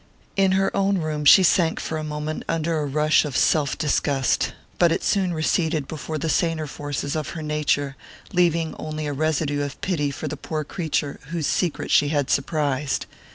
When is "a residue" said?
9.05-9.61